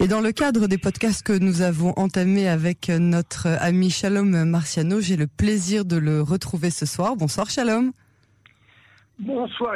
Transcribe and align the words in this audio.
Et 0.00 0.06
dans 0.06 0.20
le 0.20 0.30
cadre 0.30 0.68
des 0.68 0.78
podcasts 0.78 1.24
que 1.24 1.32
nous 1.32 1.60
avons 1.60 1.92
entamés 1.96 2.48
avec 2.48 2.88
notre 2.88 3.48
ami 3.60 3.90
Shalom 3.90 4.44
Marciano, 4.44 5.00
j'ai 5.00 5.16
le 5.16 5.26
plaisir 5.26 5.84
de 5.84 5.96
le 5.96 6.22
retrouver 6.22 6.70
ce 6.70 6.86
soir. 6.86 7.16
Bonsoir 7.16 7.50
Shalom. 7.50 7.90
Bonsoir. 9.18 9.74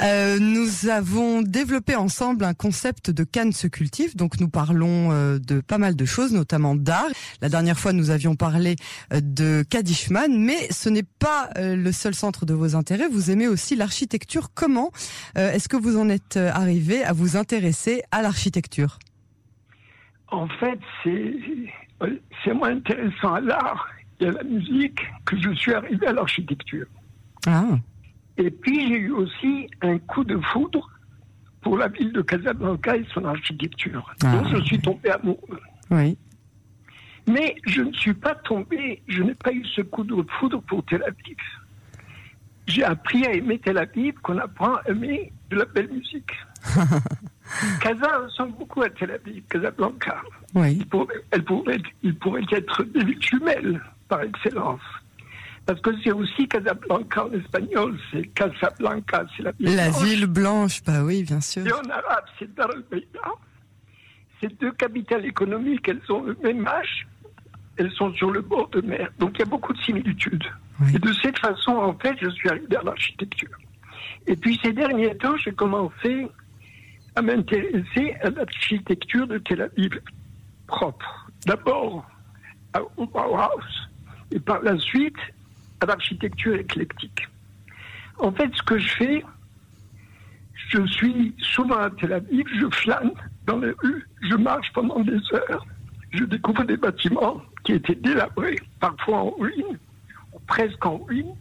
Euh, 0.00 0.38
nous 0.38 0.88
avons 0.88 1.42
développé 1.42 1.96
ensemble 1.96 2.44
un 2.44 2.54
concept 2.54 3.10
de 3.10 3.22
Cannes 3.22 3.52
se 3.52 3.66
cultive. 3.66 4.16
Donc 4.16 4.40
nous 4.40 4.48
parlons 4.48 5.12
euh, 5.12 5.38
de 5.38 5.60
pas 5.60 5.76
mal 5.76 5.94
de 5.94 6.04
choses, 6.06 6.32
notamment 6.32 6.74
d'art. 6.74 7.10
La 7.42 7.50
dernière 7.50 7.78
fois, 7.78 7.92
nous 7.92 8.08
avions 8.08 8.36
parlé 8.36 8.76
euh, 9.12 9.20
de 9.22 9.62
Kadishman, 9.68 10.28
mais 10.30 10.72
ce 10.72 10.88
n'est 10.88 11.02
pas 11.02 11.50
euh, 11.58 11.76
le 11.76 11.92
seul 11.92 12.14
centre 12.14 12.46
de 12.46 12.54
vos 12.54 12.74
intérêts. 12.74 13.08
Vous 13.08 13.30
aimez 13.30 13.48
aussi 13.48 13.76
l'architecture. 13.76 14.48
Comment 14.54 14.90
est-ce 15.34 15.68
que 15.68 15.76
vous 15.76 15.98
en 15.98 16.08
êtes 16.08 16.38
arrivé 16.38 17.04
à 17.04 17.12
vous 17.12 17.36
intéresser 17.36 18.02
à 18.10 18.22
l'architecture? 18.22 18.98
En 20.30 20.48
fait, 20.48 20.78
c'est 21.02 22.54
moins 22.54 22.70
intéressant 22.70 23.34
à 23.34 23.40
l'art 23.40 23.88
et 24.20 24.26
à 24.26 24.32
la 24.32 24.42
musique 24.44 25.00
que 25.24 25.40
je 25.40 25.50
suis 25.54 25.74
arrivé 25.74 26.06
à 26.06 26.12
l'architecture. 26.12 26.86
Ah. 27.46 27.78
Et 28.36 28.50
puis 28.50 28.88
j'ai 28.88 28.98
eu 28.98 29.10
aussi 29.10 29.68
un 29.82 29.98
coup 29.98 30.24
de 30.24 30.38
foudre 30.38 30.88
pour 31.62 31.76
la 31.76 31.88
ville 31.88 32.12
de 32.12 32.22
Casablanca 32.22 32.96
et 32.96 33.04
son 33.12 33.24
architecture. 33.24 34.14
Ah. 34.24 34.36
Donc 34.36 34.56
je 34.56 34.62
suis 34.62 34.78
tombé 34.78 35.10
amoureux. 35.10 35.60
Oui. 35.90 36.16
Mais 37.28 37.56
je 37.66 37.82
ne 37.82 37.92
suis 37.92 38.14
pas 38.14 38.34
tombé, 38.34 39.02
je 39.08 39.22
n'ai 39.22 39.34
pas 39.34 39.52
eu 39.52 39.64
ce 39.66 39.82
coup 39.82 40.04
de 40.04 40.14
foudre 40.38 40.62
pour 40.62 40.84
Tel 40.86 41.02
Aviv. 41.02 41.36
J'ai 42.66 42.84
appris 42.84 43.26
à 43.26 43.32
aimer 43.32 43.58
Tel 43.58 43.78
Aviv, 43.78 44.14
qu'on 44.22 44.38
apprend 44.38 44.74
à 44.76 44.82
aimer 44.88 45.32
de 45.50 45.56
la 45.56 45.64
belle 45.66 45.90
musique. 45.90 46.32
Casa 47.80 48.18
ressemble 48.18 48.52
beaucoup 48.58 48.82
à 48.82 48.90
Tel 48.90 49.10
Aviv, 49.10 49.42
Casablanca. 49.48 50.22
Oui. 50.54 50.76
Il 50.80 50.86
pourrait, 50.86 51.14
elle 51.30 51.44
pourrait, 51.44 51.82
il 52.02 52.14
pourrait 52.16 52.44
être 52.50 52.82
des 52.84 53.04
villes 53.04 53.22
jumelles, 53.22 53.80
par 54.08 54.22
excellence. 54.22 54.80
Parce 55.66 55.80
que 55.80 55.90
c'est 56.02 56.12
aussi 56.12 56.48
Casablanca 56.48 57.26
en 57.26 57.32
espagnol, 57.32 57.98
c'est 58.10 58.26
Casablanca, 58.34 59.24
c'est 59.36 59.42
la 59.42 59.52
ville. 59.52 59.76
La 59.76 59.90
blanche. 59.90 60.02
ville 60.02 60.26
blanche, 60.26 60.82
bah 60.84 61.02
oui, 61.04 61.22
bien 61.22 61.40
sûr. 61.40 61.66
Et 61.66 61.72
en 61.72 61.90
arabe, 61.90 62.24
c'est 62.38 62.52
Dar 62.54 62.70
el-Beida. 62.70 63.20
Ces 64.40 64.48
deux 64.48 64.72
capitales 64.72 65.26
économiques, 65.26 65.88
elles 65.88 66.00
ont 66.08 66.22
le 66.22 66.36
même 66.42 66.66
âge. 66.66 67.06
Elles 67.76 67.92
sont 67.92 68.12
sur 68.14 68.30
le 68.30 68.40
bord 68.40 68.68
de 68.70 68.80
mer. 68.80 69.10
Donc 69.18 69.32
il 69.34 69.40
y 69.40 69.42
a 69.42 69.46
beaucoup 69.46 69.72
de 69.72 69.80
similitudes. 69.80 70.44
Oui. 70.80 70.92
Et 70.94 70.98
de 70.98 71.12
cette 71.12 71.38
façon, 71.38 71.72
en 71.72 71.94
fait, 71.94 72.16
je 72.20 72.30
suis 72.30 72.48
arrivé 72.48 72.76
à 72.76 72.82
l'architecture. 72.82 73.50
Et 74.26 74.36
puis 74.36 74.58
ces 74.62 74.72
derniers 74.72 75.16
temps, 75.16 75.36
j'ai 75.36 75.52
commencé 75.52 76.26
à 77.16 77.22
m'intéresser 77.22 78.14
à 78.22 78.30
l'architecture 78.30 79.26
de 79.26 79.38
Tel 79.38 79.62
Aviv 79.62 80.00
propre. 80.66 81.30
D'abord 81.46 82.08
à- 82.72 82.82
au 82.96 83.06
Bauhaus 83.06 83.62
et 84.30 84.38
par 84.38 84.62
la 84.62 84.78
suite 84.78 85.16
à 85.80 85.86
l'architecture 85.86 86.54
éclectique. 86.54 87.26
En 88.18 88.30
fait, 88.32 88.50
ce 88.54 88.62
que 88.62 88.78
je 88.78 88.88
fais, 88.96 89.24
je 90.68 90.86
suis 90.86 91.34
souvent 91.38 91.78
à 91.78 91.90
Tel 91.90 92.12
Aviv, 92.12 92.46
je 92.54 92.66
flâne 92.70 93.12
dans 93.46 93.58
les 93.58 93.70
rues, 93.70 94.06
je 94.22 94.34
marche 94.34 94.72
pendant 94.72 95.00
des 95.00 95.18
heures, 95.32 95.66
je 96.12 96.24
découvre 96.24 96.64
des 96.64 96.76
bâtiments 96.76 97.42
qui 97.64 97.72
étaient 97.72 97.94
délabrés, 97.94 98.58
parfois 98.78 99.18
en 99.18 99.30
ruine, 99.30 99.78
ou 100.32 100.38
presque 100.46 100.84
en 100.86 100.98
ruine, 100.98 101.34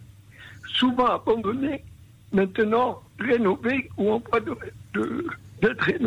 souvent 0.74 1.08
abandonnés, 1.08 1.84
maintenant 2.32 3.02
rénovés 3.20 3.90
ou 3.98 4.12
en 4.14 4.20
voie 4.20 4.40
de- 4.40 5.28
d'être. 5.62 5.90
Et 5.90 5.98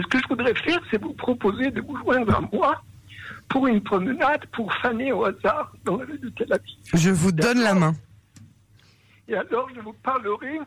ce 0.00 0.06
que 0.06 0.18
je 0.18 0.28
voudrais 0.28 0.54
faire, 0.54 0.80
c'est 0.90 1.00
vous 1.00 1.12
proposer 1.12 1.70
de 1.70 1.80
vous 1.80 1.96
joindre 1.98 2.34
à 2.36 2.40
moi 2.52 2.82
pour 3.48 3.66
une 3.66 3.82
promenade, 3.82 4.44
pour 4.52 4.72
faner 4.76 5.12
au 5.12 5.24
hasard 5.24 5.72
dans 5.84 5.96
la 5.96 6.04
rue 6.04 6.18
de 6.18 6.28
Tel 6.30 6.52
Aviv. 6.52 6.74
Je 6.94 7.10
vous 7.10 7.30
donne 7.32 7.58
la 7.60 7.74
main. 7.74 7.94
Et 9.28 9.34
alors, 9.34 9.68
je 9.74 9.80
vous 9.80 9.92
parlerai 10.02 10.58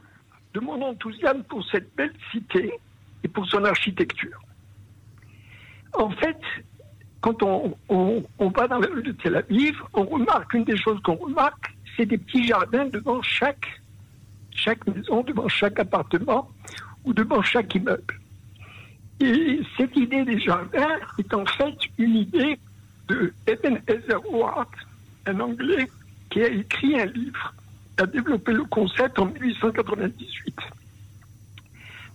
de 0.53 0.59
mon 0.59 0.81
enthousiasme 0.81 1.43
pour 1.43 1.63
cette 1.69 1.93
belle 1.95 2.13
cité 2.31 2.71
et 3.23 3.27
pour 3.27 3.45
son 3.47 3.63
architecture. 3.65 4.39
En 5.93 6.09
fait, 6.11 6.39
quand 7.21 7.41
on, 7.43 7.75
on- 7.89 8.23
on 8.39 8.49
va 8.49 8.67
dans 8.67 8.79
la 8.79 8.87
rue 8.87 9.03
de 9.03 9.11
Tel 9.11 9.35
Aviv, 9.35 9.75
on 9.93 10.03
remarque, 10.03 10.53
une 10.53 10.63
des 10.63 10.77
choses 10.77 11.01
qu'on 11.01 11.15
remarque, 11.15 11.73
c'est 11.95 12.05
des 12.05 12.17
petits 12.17 12.47
jardins 12.47 12.85
devant 12.85 13.21
chaque, 13.21 13.67
chaque 14.51 14.85
maison, 14.87 15.21
devant 15.23 15.47
chaque 15.47 15.79
appartement 15.79 16.47
ou 17.03 17.13
devant 17.13 17.41
chaque 17.41 17.73
immeuble. 17.75 18.19
Et 19.19 19.61
cette 19.77 19.95
idée 19.95 20.23
des 20.23 20.39
jardins 20.39 20.97
est 21.17 21.33
en 21.33 21.45
fait 21.45 21.75
une 21.97 22.17
idée 22.17 22.59
de 23.07 23.33
Ebenezer 23.47 24.21
Howard, 24.25 24.69
un 25.25 25.39
Anglais, 25.39 25.89
qui 26.29 26.41
a 26.41 26.47
écrit 26.47 26.99
un 26.99 27.05
livre, 27.05 27.53
a 27.97 28.05
développé 28.05 28.53
le 28.53 28.65
concept 28.65 29.17
en 29.17 29.25
1898. 29.25 30.55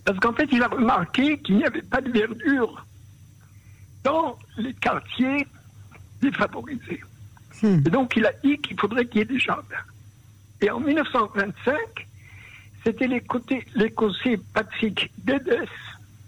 Parce 0.04 0.18
qu'en 0.18 0.32
fait, 0.32 0.48
il 0.52 0.62
a 0.62 0.68
remarqué 0.68 1.38
qu'il 1.38 1.56
n'y 1.56 1.64
avait 1.64 1.82
pas 1.82 2.00
de 2.00 2.10
verdure 2.10 2.86
dans 4.04 4.36
les 4.58 4.74
quartiers 4.74 5.46
défavorisés. 6.20 7.00
Hmm. 7.62 7.80
Et 7.86 7.90
donc, 7.90 8.16
il 8.16 8.26
a 8.26 8.32
dit 8.44 8.58
qu'il 8.58 8.78
faudrait 8.78 9.06
qu'il 9.06 9.20
y 9.20 9.22
ait 9.22 9.26
des 9.26 9.38
jardins. 9.38 9.76
Et 10.60 10.70
en 10.70 10.80
1925, 10.80 11.76
c'était 12.84 13.06
l'Écossais 13.06 14.40
Patrick 14.54 15.10
Dedes, 15.18 15.68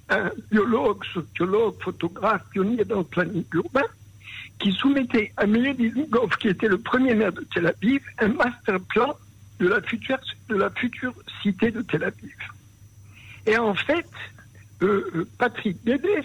un 0.08 0.30
biologue, 0.50 1.04
sociologue, 1.12 1.74
photographe, 1.82 2.42
pionnier 2.50 2.84
dans 2.84 2.98
le 2.98 3.04
planning 3.04 3.44
urbain, 3.52 3.86
qui 4.58 4.72
soumettait 4.72 5.32
à 5.36 5.46
Meir 5.46 5.74
Dizengoff, 5.74 6.36
qui 6.36 6.48
était 6.48 6.68
le 6.68 6.78
premier 6.78 7.14
maire 7.14 7.32
de 7.32 7.44
Tel 7.52 7.66
Aviv, 7.66 8.02
un 8.18 8.28
master 8.28 8.78
plan 8.80 9.16
de 9.58 9.68
la 9.68 9.80
future, 9.82 10.18
de 10.48 10.56
la 10.56 10.70
future 10.70 11.14
cité 11.42 11.70
de 11.70 11.82
Tel 11.82 12.04
Aviv. 12.04 12.36
Et 13.46 13.58
en 13.58 13.74
fait, 13.74 14.06
euh, 14.82 15.10
euh, 15.14 15.28
Patrick 15.38 15.82
Dedes 15.84 16.24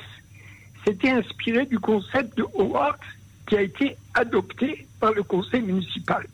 s'était 0.86 1.10
inspiré 1.10 1.66
du 1.66 1.80
concept 1.80 2.38
de 2.38 2.46
Howard 2.54 3.00
qui 3.48 3.58
a 3.58 3.62
été 3.62 3.98
adopté 4.14 4.88
par 5.00 5.12
le 5.14 5.24
conseil 5.24 5.62
municipal. 5.62 6.26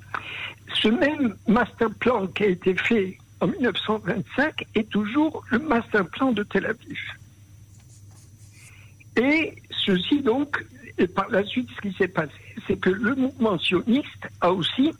Ce 0.73 0.89
même 0.89 1.35
master 1.47 1.89
plan 1.95 2.27
qui 2.27 2.43
a 2.43 2.47
été 2.47 2.75
fait 2.75 3.17
en 3.45 3.47
1925 3.47 4.65
est 4.73 4.89
toujours 4.89 5.43
le 5.51 5.59
master 5.59 6.07
plan 6.07 6.31
de 6.31 6.41
Tel 6.41 6.65
Aviv. 6.65 6.99
Et 9.17 9.53
ceci 9.85 10.21
donc, 10.21 10.65
et 10.97 11.07
par 11.07 11.29
la 11.29 11.43
suite, 11.43 11.69
ce 11.75 11.81
qui 11.81 11.95
s'est 11.95 12.07
passé, 12.07 12.33
c'est 12.65 12.77
que 12.77 12.89
le 12.89 13.15
mouvement 13.15 13.59
sioniste 13.59 14.27
a 14.41 14.51
aussi 14.51 14.93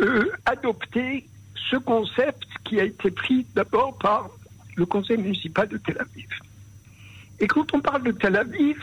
euh, 0.00 0.30
adopté 0.46 1.26
ce 1.70 1.76
concept 1.76 2.46
qui 2.64 2.78
a 2.78 2.84
été 2.84 3.10
pris 3.10 3.44
d'abord 3.54 3.98
par 3.98 4.30
le 4.76 4.86
conseil 4.86 5.16
municipal 5.16 5.66
de 5.68 5.78
Tel 5.78 5.98
Aviv. 5.98 6.28
Et 7.40 7.48
quand 7.48 7.74
on 7.74 7.80
parle 7.80 8.04
de 8.04 8.12
Tel 8.12 8.36
Aviv, 8.36 8.78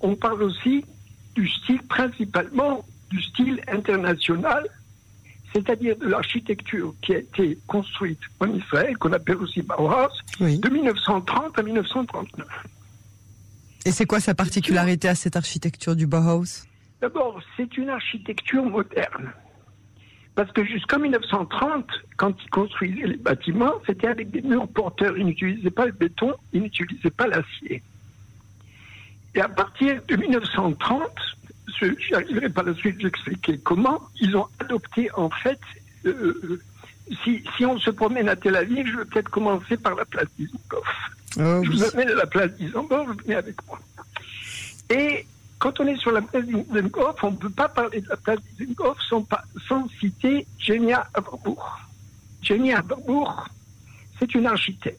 on 0.00 0.14
parle 0.14 0.44
aussi 0.44 0.84
du 1.34 1.48
style, 1.48 1.82
principalement 1.88 2.84
du 3.10 3.20
style 3.20 3.60
international, 3.66 4.68
c'est-à-dire 5.52 5.96
de 5.98 6.06
l'architecture 6.06 6.94
qui 7.02 7.14
a 7.14 7.18
été 7.18 7.58
construite 7.66 8.20
en 8.40 8.46
Israël, 8.54 8.96
qu'on 8.98 9.12
appelle 9.12 9.36
aussi 9.36 9.62
Bauhaus, 9.62 10.08
Oui. 10.40 10.58
de 10.58 10.68
1930 10.68 11.58
à 11.58 11.62
1939. 11.62 12.46
Et 13.84 13.90
c'est 13.90 14.06
quoi 14.06 14.20
sa 14.20 14.34
particularité 14.34 15.08
à 15.08 15.14
cette 15.14 15.36
architecture 15.36 15.96
du 15.96 16.06
Bauhaus? 16.06 16.64
D'abord, 17.00 17.40
c'est 17.56 17.76
une 17.76 17.88
architecture 17.90 18.64
moderne. 18.64 19.32
Parce 20.34 20.50
que 20.52 20.64
jusqu'en 20.64 20.98
1930, 21.00 21.84
quand 22.16 22.32
ils 22.42 22.50
construisaient 22.50 23.06
les 23.06 23.16
bâtiments, 23.16 23.74
c'était 23.86 24.06
avec 24.06 24.30
des 24.30 24.40
murs 24.40 24.68
porteurs. 24.68 25.18
Ils 25.18 25.26
n'utilisaient 25.26 25.70
pas 25.70 25.84
le 25.84 25.92
béton, 25.92 26.32
ils 26.52 26.62
n'utilisaient 26.62 27.10
pas 27.10 27.26
l'acier. 27.26 27.82
Et 29.34 29.40
à 29.40 29.48
partir 29.48 30.00
de 30.08 30.16
1930, 30.16 31.02
je- 31.80 31.94
j'y 31.98 32.14
arriverai 32.14 32.48
par 32.48 32.64
la 32.64 32.74
suite 32.74 32.98
d'expliquer 32.98 33.58
comment, 33.58 34.00
ils 34.20 34.36
ont 34.36 34.46
adopté 34.60 35.10
en 35.14 35.30
fait, 35.30 35.60
euh, 36.06 36.60
si, 37.24 37.42
si 37.56 37.64
on 37.66 37.78
se 37.78 37.90
promène 37.90 38.28
à 38.28 38.36
Tel 38.36 38.56
Aviv, 38.56 38.86
je 38.86 38.96
vais 38.98 39.04
peut-être 39.04 39.30
commencer 39.30 39.76
par 39.76 39.94
la 39.94 40.04
place 40.04 40.26
Dizengoff. 40.38 40.86
Oh, 41.38 41.62
Je 41.64 41.70
vous 41.70 41.84
amène 41.84 42.10
à 42.10 42.14
la 42.14 42.26
place 42.26 42.52
d'Isambord, 42.52 43.06
vous 43.06 43.14
venez 43.24 43.34
avec 43.36 43.56
moi. 43.66 43.78
Et 44.90 45.26
quand 45.58 45.78
on 45.80 45.86
est 45.86 45.96
sur 45.96 46.12
la 46.12 46.20
place 46.22 46.44
d'Isengoff, 46.44 47.22
on 47.22 47.30
ne 47.32 47.36
peut 47.36 47.50
pas 47.50 47.68
parler 47.68 48.00
de 48.00 48.08
la 48.08 48.16
place 48.16 48.38
d'Isengoff 48.58 48.98
sans, 49.08 49.26
sans 49.68 49.88
citer 50.00 50.46
Genia 50.58 51.06
Haberbourg. 51.14 51.80
Genia 52.42 52.78
Haberbourg, 52.78 53.46
c'est 54.18 54.34
une 54.34 54.46
architecte. 54.46 54.98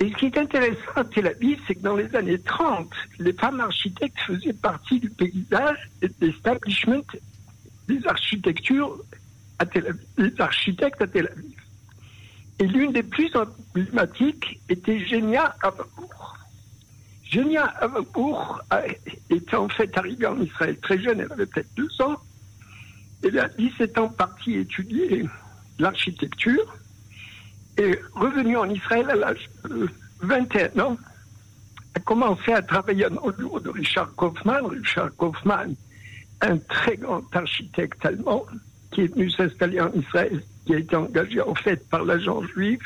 Et 0.00 0.10
ce 0.10 0.14
qui 0.14 0.26
est 0.26 0.38
intéressant 0.38 0.92
à 0.96 1.04
Tel 1.04 1.28
Aviv, 1.28 1.60
c'est 1.66 1.76
que 1.76 1.82
dans 1.82 1.94
les 1.94 2.14
années 2.16 2.38
30, 2.38 2.90
les 3.18 3.32
femmes 3.32 3.60
architectes 3.60 4.18
faisaient 4.26 4.52
partie 4.52 4.98
du 4.98 5.08
paysage 5.10 5.90
et 6.02 6.08
de 6.08 6.14
l'establishment 6.20 7.04
des 7.88 8.00
des 10.16 10.40
architectes 10.40 11.00
à 11.00 11.06
Tel 11.06 11.28
Aviv. 11.28 11.60
Et 12.60 12.66
l'une 12.66 12.92
des 12.92 13.02
plus 13.02 13.30
emblématiques 13.36 14.60
était 14.68 15.04
Genia 15.06 15.54
Haberbourg. 15.62 16.38
Genia 17.34 17.64
Avabour 17.80 18.62
était 19.28 19.56
en 19.56 19.68
fait 19.68 19.96
arrivée 19.98 20.26
en 20.26 20.40
Israël 20.40 20.76
très 20.80 21.00
jeune, 21.00 21.20
elle 21.20 21.32
avait 21.32 21.46
peut-être 21.46 21.74
deux 21.74 21.90
ans. 22.00 22.16
Elle 23.24 23.38
a 23.38 23.48
17 23.48 23.98
ans 23.98 24.08
partie 24.08 24.54
étudier 24.54 25.24
l'architecture 25.78 26.76
et 27.76 27.98
revenue 28.14 28.56
en 28.56 28.68
Israël 28.68 29.10
à 29.10 29.14
l'âge 29.14 29.50
de 29.68 29.88
21 30.20 30.80
ans, 30.80 30.96
a 31.94 32.00
commencé 32.00 32.52
à 32.52 32.62
travailler 32.62 33.06
au 33.06 33.32
bureau 33.32 33.60
de 33.60 33.70
Richard 33.70 34.14
Kaufmann. 34.14 34.66
Richard 34.66 35.14
Kaufmann, 35.16 35.74
un 36.40 36.58
très 36.58 36.96
grand 36.96 37.22
architecte 37.34 38.04
allemand 38.04 38.44
qui 38.90 39.02
est 39.02 39.14
venu 39.14 39.30
s'installer 39.30 39.80
en 39.80 39.92
Israël, 39.92 40.42
qui 40.66 40.74
a 40.74 40.78
été 40.78 40.96
engagé 40.96 41.40
en 41.40 41.54
fait 41.54 41.88
par 41.88 42.04
l'agence 42.04 42.46
juive, 42.54 42.82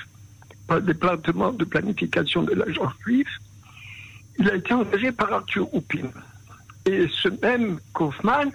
par 0.66 0.78
le 0.78 0.84
département 0.84 1.52
de 1.52 1.64
planification 1.64 2.42
de 2.42 2.54
l'agence 2.54 2.92
juive. 3.04 3.28
Il 4.38 4.48
a 4.48 4.54
été 4.54 4.72
engagé 4.72 5.12
par 5.12 5.32
Arthur 5.32 5.72
Houpin. 5.74 6.08
Et 6.86 7.06
ce 7.22 7.28
même 7.42 7.78
Kaufmann, 7.92 8.50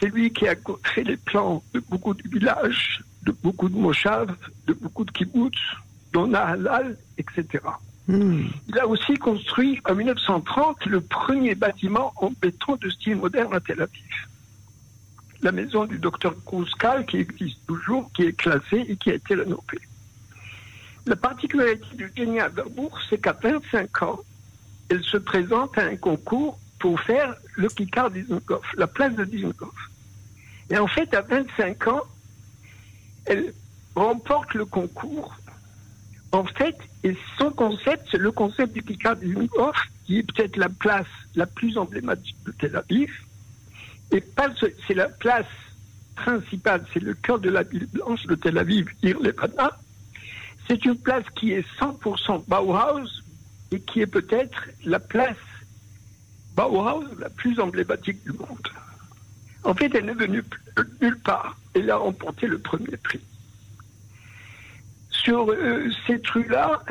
c'est 0.00 0.08
lui 0.08 0.32
qui 0.32 0.48
a 0.48 0.54
fait 0.82 1.04
les 1.04 1.16
plans 1.16 1.62
de 1.72 1.80
beaucoup 1.88 2.14
de 2.14 2.22
villages, 2.28 3.02
de 3.26 3.32
beaucoup 3.42 3.68
de 3.68 3.76
moshav, 3.76 4.34
de 4.66 4.72
beaucoup 4.72 5.04
de 5.04 5.10
kibbutz, 5.10 5.58
dont 6.12 6.26
Nahalal, 6.28 6.96
etc. 7.18 7.44
Hmm. 8.06 8.44
Il 8.68 8.78
a 8.78 8.86
aussi 8.86 9.14
construit 9.14 9.80
en 9.84 9.94
1930 9.94 10.86
le 10.86 11.00
premier 11.00 11.56
bâtiment 11.56 12.12
en 12.16 12.30
béton 12.40 12.76
de 12.76 12.88
style 12.88 13.16
moderne 13.16 13.52
à 13.52 13.60
Tel 13.60 13.82
Aviv. 13.82 14.28
La 15.42 15.52
maison 15.52 15.84
du 15.84 15.98
docteur 15.98 16.34
Kouskal, 16.44 17.04
qui 17.04 17.18
existe 17.18 17.58
toujours, 17.66 18.10
qui 18.12 18.22
est 18.22 18.32
classée 18.32 18.86
et 18.88 18.96
qui 18.96 19.10
a 19.10 19.14
été 19.14 19.34
rénovée. 19.34 19.82
La 21.04 21.16
particularité 21.16 21.86
du 21.94 22.10
génie 22.16 22.40
à 22.40 22.50
c'est 23.10 23.18
qu'à 23.18 23.32
25 23.32 24.02
ans, 24.02 24.20
elle 24.88 25.02
se 25.02 25.16
présente 25.16 25.76
à 25.76 25.82
un 25.82 25.96
concours 25.96 26.58
pour 26.78 27.00
faire 27.00 27.34
le 27.56 27.68
Kikar 27.68 28.10
Dizengoff, 28.10 28.64
la 28.76 28.86
place 28.86 29.14
de 29.14 29.24
Dizengoff. 29.24 29.74
Et 30.70 30.78
en 30.78 30.86
fait, 30.86 31.12
à 31.14 31.22
25 31.22 31.88
ans, 31.88 32.02
elle 33.26 33.52
remporte 33.94 34.54
le 34.54 34.64
concours. 34.64 35.36
En 36.32 36.44
fait, 36.44 36.76
et 37.02 37.16
son 37.38 37.50
concept, 37.50 38.08
c'est 38.10 38.18
le 38.18 38.32
concept 38.32 38.74
du 38.74 38.82
Kikar 38.82 39.16
Dizengoff, 39.16 39.76
qui 40.04 40.18
est 40.18 40.22
peut-être 40.22 40.56
la 40.56 40.68
place 40.68 41.06
la 41.34 41.46
plus 41.46 41.78
emblématique 41.78 42.36
de 42.44 42.52
Tel 42.52 42.76
Aviv. 42.76 43.10
Et 44.12 44.22
c'est 44.86 44.94
la 44.94 45.08
place 45.08 45.46
principale, 46.14 46.84
c'est 46.92 47.02
le 47.02 47.14
cœur 47.14 47.38
de 47.38 47.50
la 47.50 47.62
ville 47.62 47.86
blanche 47.86 48.24
de 48.26 48.34
Tel 48.34 48.58
Aviv, 48.58 48.88
Ir 49.02 49.16
C'est 50.68 50.84
une 50.84 50.98
place 50.98 51.24
qui 51.36 51.52
est 51.52 51.66
100% 51.78 52.44
Bauhaus, 52.46 53.08
et 53.72 53.80
qui 53.80 54.00
est 54.00 54.06
peut-être 54.06 54.68
la 54.84 55.00
place 55.00 55.36
Bauhaus 56.54 57.04
la 57.18 57.30
plus 57.30 57.58
emblématique 57.60 58.22
du 58.24 58.32
monde. 58.32 58.68
En 59.66 59.74
fait, 59.74 59.92
elle 59.96 60.06
n'est 60.06 60.14
venue 60.14 60.44
nulle 61.02 61.18
part. 61.18 61.58
Elle 61.74 61.90
a 61.90 61.96
remporté 61.96 62.46
le 62.46 62.58
premier 62.58 62.96
prix. 62.98 63.20
Sur 65.10 65.50
euh, 65.50 65.90
cette 66.06 66.26
rue-là, 66.28 66.82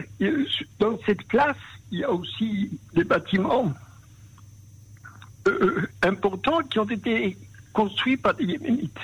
dans 0.80 1.00
cette 1.06 1.24
place, 1.24 1.58
il 1.92 2.00
y 2.00 2.04
a 2.04 2.12
aussi 2.12 2.70
des 2.94 3.06
bâtiments 3.06 3.74
euh, 5.48 5.88
importants 6.04 6.60
qui 6.70 6.80
ont 6.80 6.90
été 6.90 7.38
construits 7.72 8.18
par 8.18 8.34
des 8.34 8.44
Yéménites. 8.44 9.00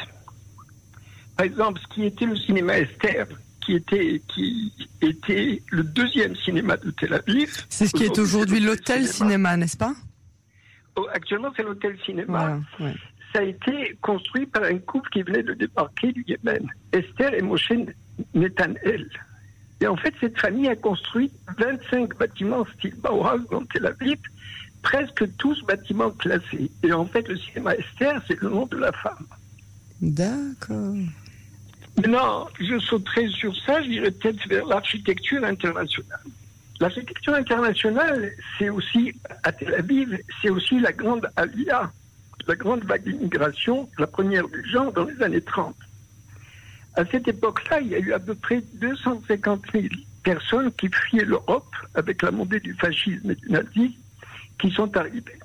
Par 1.37 1.45
exemple, 1.45 1.79
ce 1.81 1.95
qui 1.95 2.05
était 2.05 2.25
le 2.25 2.35
cinéma 2.35 2.77
Esther, 2.77 3.27
qui 3.61 3.75
était, 3.75 4.21
qui 4.27 4.73
était 5.01 5.61
le 5.69 5.83
deuxième 5.83 6.35
cinéma 6.35 6.75
de 6.75 6.91
Tel 6.91 7.13
Aviv. 7.13 7.65
C'est 7.69 7.87
ce 7.87 7.93
qui 7.93 8.03
est 8.03 8.19
aujourd'hui 8.19 8.59
l'hôtel 8.59 9.07
cinéma, 9.07 9.55
n'est-ce 9.55 9.77
pas? 9.77 9.93
Oh, 10.97 11.07
Actuellement, 11.13 11.53
c'est 11.55 11.63
l'hôtel 11.63 11.97
cinéma. 12.05 12.59
Ça 13.33 13.39
a 13.39 13.43
été 13.43 13.97
construit 14.01 14.45
par 14.45 14.63
un 14.63 14.77
couple 14.79 15.09
qui 15.09 15.23
venait 15.23 15.43
de 15.43 15.53
débarquer 15.53 16.11
du 16.11 16.25
Yémen, 16.27 16.67
Esther 16.91 17.33
et 17.33 17.41
Moshe 17.41 17.71
Netanel. 18.33 19.09
Et 19.79 19.87
en 19.87 19.95
fait, 19.95 20.13
cette 20.19 20.39
famille 20.39 20.67
a 20.67 20.75
construit 20.75 21.31
25 21.57 22.17
bâtiments 22.17 22.65
style 22.77 22.95
Bauhaus 22.95 23.39
dans 23.49 23.63
Tel 23.65 23.87
Aviv, 23.87 24.19
presque 24.83 25.25
tous 25.37 25.63
bâtiments 25.63 26.11
classés. 26.11 26.69
Et 26.83 26.93
en 26.93 27.05
fait, 27.05 27.27
le 27.27 27.37
cinéma 27.37 27.75
Esther, 27.75 28.21
c'est 28.27 28.39
le 28.41 28.49
nom 28.49 28.65
de 28.67 28.77
la 28.77 28.91
femme. 28.91 29.25
D'accord. 30.01 30.95
Non, 32.07 32.47
je 32.59 32.79
sauterai 32.79 33.27
sur 33.29 33.55
ça, 33.65 33.81
je 33.81 33.89
dirais 33.89 34.11
peut-être 34.11 34.47
vers 34.47 34.65
l'architecture 34.65 35.43
internationale. 35.43 36.19
L'architecture 36.79 37.35
internationale, 37.35 38.31
c'est 38.57 38.69
aussi, 38.69 39.13
à 39.43 39.51
Tel 39.51 39.73
Aviv, 39.75 40.17
c'est 40.41 40.49
aussi 40.49 40.79
la 40.79 40.91
grande 40.91 41.29
alia, 41.35 41.91
la 42.47 42.55
grande 42.55 42.83
vague 42.83 43.03
d'immigration, 43.03 43.89
la 43.97 44.07
première 44.07 44.47
du 44.47 44.63
genre 44.69 44.91
dans 44.91 45.05
les 45.05 45.21
années 45.21 45.41
30. 45.41 45.75
À 46.95 47.05
cette 47.05 47.27
époque-là, 47.27 47.79
il 47.79 47.87
y 47.87 47.95
a 47.95 47.99
eu 47.99 48.13
à 48.13 48.19
peu 48.19 48.35
près 48.35 48.61
250 48.75 49.63
000 49.71 49.85
personnes 50.23 50.71
qui 50.73 50.89
fuyaient 50.89 51.25
l'Europe 51.25 51.73
avec 51.95 52.21
la 52.21 52.31
montée 52.31 52.59
du 52.59 52.73
fascisme 52.73 53.31
et 53.31 53.35
du 53.35 53.49
nazisme 53.49 53.99
qui 54.59 54.71
sont 54.71 54.95
arrivées. 54.97 55.39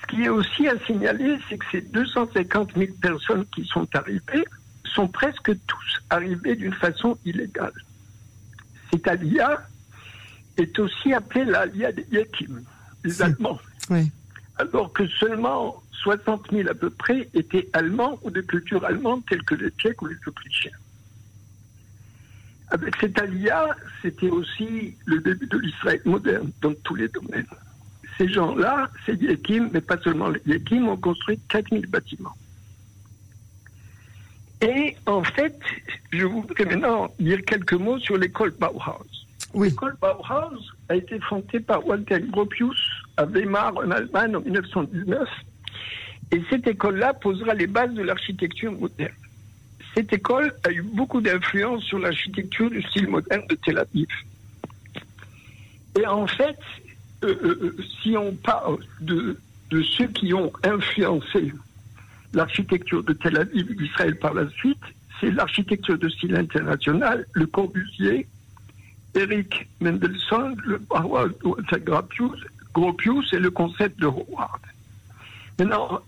Ce 0.00 0.06
qui 0.06 0.22
est 0.22 0.28
aussi 0.28 0.68
à 0.68 0.78
signaler, 0.86 1.38
c'est 1.48 1.58
que 1.58 1.64
ces 1.70 1.80
250 1.82 2.70
000 2.76 2.92
personnes 3.00 3.44
qui 3.54 3.64
sont 3.66 3.88
arrivées, 3.94 4.44
sont 4.84 5.08
presque 5.08 5.52
tous 5.66 6.02
arrivés 6.10 6.56
d'une 6.56 6.72
façon 6.72 7.18
illégale. 7.24 7.72
Cette 8.90 9.06
alia 9.06 9.60
est 10.56 10.78
aussi 10.78 11.12
appelée 11.12 11.44
l'alia 11.44 11.92
des 11.92 12.06
Yakim, 12.10 12.62
les 13.04 13.22
Allemands. 13.22 13.60
Alors 14.58 14.92
que 14.92 15.06
seulement 15.06 15.82
60 15.92 16.50
000 16.50 16.68
à 16.68 16.74
peu 16.74 16.90
près 16.90 17.28
étaient 17.34 17.68
allemands 17.72 18.18
ou 18.22 18.30
de 18.30 18.40
culture 18.40 18.84
allemande, 18.84 19.22
tels 19.28 19.42
que 19.42 19.54
les 19.54 19.70
Tchèques 19.70 20.00
ou 20.02 20.06
les 20.06 20.16
Autrichiens. 20.26 20.70
Avec 22.68 22.96
cette 23.00 23.18
alia, 23.18 23.76
c'était 24.02 24.30
aussi 24.30 24.96
le 25.04 25.20
début 25.20 25.46
de 25.46 25.58
l'Israël 25.58 26.00
moderne 26.04 26.50
dans 26.62 26.74
tous 26.84 26.94
les 26.94 27.08
domaines. 27.08 27.46
Ces 28.18 28.28
gens-là, 28.28 28.90
ces 29.04 29.14
Yakim, 29.14 29.70
mais 29.72 29.80
pas 29.80 29.98
seulement 29.98 30.28
les 30.28 30.40
Yakim, 30.46 30.88
ont 30.88 30.96
construit 30.96 31.38
4000 31.48 31.86
bâtiments. 31.86 32.34
Et 34.62 34.96
en 35.06 35.22
fait, 35.22 35.58
je 36.12 36.24
voudrais 36.24 36.64
maintenant 36.64 37.12
dire 37.20 37.44
quelques 37.44 37.74
mots 37.74 37.98
sur 37.98 38.16
l'école 38.16 38.52
Bauhaus. 38.58 39.04
L'école 39.54 39.96
Bauhaus 40.00 40.58
a 40.88 40.96
été 40.96 41.20
fondée 41.20 41.60
par 41.60 41.86
Walter 41.86 42.20
Gropius 42.20 43.05
Weimar 43.24 43.76
en 43.76 43.90
Allemagne 43.90 44.36
en 44.36 44.40
1919. 44.40 45.28
Et 46.32 46.42
cette 46.50 46.66
école-là 46.66 47.14
posera 47.14 47.54
les 47.54 47.66
bases 47.66 47.94
de 47.94 48.02
l'architecture 48.02 48.72
moderne. 48.72 49.14
Cette 49.94 50.12
école 50.12 50.52
a 50.64 50.72
eu 50.72 50.82
beaucoup 50.82 51.20
d'influence 51.20 51.82
sur 51.84 51.98
l'architecture 51.98 52.68
du 52.68 52.82
style 52.82 53.08
moderne 53.08 53.42
de 53.48 53.54
Tel 53.54 53.78
Aviv. 53.78 54.08
Et 55.98 56.06
en 56.06 56.26
fait, 56.26 56.58
euh, 57.24 57.28
euh, 57.42 57.58
euh, 57.62 57.76
si 58.02 58.16
on 58.16 58.32
parle 58.34 58.78
de, 59.00 59.38
ceux 59.70 60.08
qui 60.08 60.34
ont 60.34 60.52
influencé 60.64 61.52
l'architecture 62.34 63.02
de 63.02 63.14
Tel 63.14 63.38
Aviv 63.38 63.74
d'Israël 63.74 64.18
par 64.18 64.34
la 64.34 64.48
suite, 64.50 64.82
c'est 65.20 65.30
l'architecture 65.30 65.98
de 65.98 66.08
style 66.10 66.36
international, 66.36 67.24
le 67.32 67.46
Corbusier, 67.46 68.26
Eric 69.14 69.66
Mendelssohn, 69.80 70.54
le 70.66 70.78
Gropius, 71.78 72.38
Gropius 72.76 73.32
et 73.32 73.38
le 73.38 73.50
concept 73.50 73.98
de 74.00 74.06
Howard. 74.06 74.60
Maintenant, 75.58 76.02